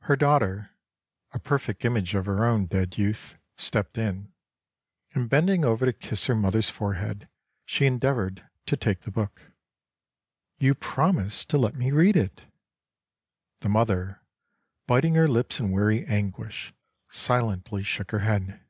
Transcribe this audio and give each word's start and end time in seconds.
Her 0.00 0.16
daughter, 0.16 0.70
a 1.30 1.38
perfect 1.38 1.84
image 1.84 2.16
of 2.16 2.26
her 2.26 2.44
own 2.44 2.66
dead 2.66 2.98
youth, 2.98 3.36
stepped 3.56 3.96
in, 3.96 4.32
and 5.14 5.30
bending 5.30 5.64
over 5.64 5.86
to 5.86 5.92
kiss 5.92 6.26
her 6.26 6.34
mother's 6.34 6.68
fore 6.68 6.94
head 6.94 7.28
she 7.64 7.86
endeavored 7.86 8.50
to 8.66 8.76
take 8.76 9.02
the 9.02 9.12
book." 9.12 9.52
You 10.58 10.74
promised 10.74 11.48
to 11.50 11.58
let 11.58 11.76
me 11.76 11.92
read 11.92 12.16
it." 12.16 12.42
The 13.60 13.68
mother, 13.68 14.20
biting 14.88 15.14
her 15.14 15.28
lips 15.28 15.60
in 15.60 15.70
weary 15.70 16.04
anguish, 16.06 16.74
silently 17.08 17.84
shook 17.84 18.10
her 18.10 18.18
head. 18.26 18.60